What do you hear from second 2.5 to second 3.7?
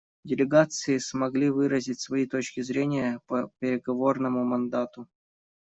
зрения по